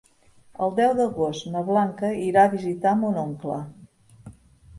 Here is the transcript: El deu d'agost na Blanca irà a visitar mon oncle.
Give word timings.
El 0.67 0.71
deu 0.77 0.95
d'agost 0.99 1.45
na 1.55 1.61
Blanca 1.67 2.09
irà 2.29 2.47
a 2.49 2.51
visitar 2.55 2.95
mon 3.03 3.21
oncle. 3.27 3.61